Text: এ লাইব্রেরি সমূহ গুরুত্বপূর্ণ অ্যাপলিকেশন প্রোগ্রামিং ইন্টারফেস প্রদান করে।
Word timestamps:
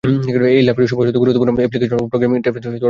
এ 0.05 0.07
লাইব্রেরি 0.67 0.89
সমূহ 0.91 1.03
গুরুত্বপূর্ণ 1.23 1.51
অ্যাপলিকেশন 1.61 1.97
প্রোগ্রামিং 2.11 2.35
ইন্টারফেস 2.39 2.59
প্রদান 2.63 2.71
করে। 2.73 2.79